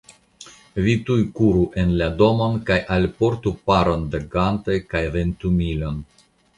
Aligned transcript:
Vi 0.87 0.95
tuj 1.09 1.17
kuru 1.39 1.65
en 1.83 1.91
la 2.01 2.09
domon 2.23 2.57
kaj 2.71 2.79
alportu 2.97 3.55
paron 3.71 4.11
da 4.17 4.25
gantoj 4.35 4.83
kaj 4.93 5.07
ventumilon. 5.21 6.07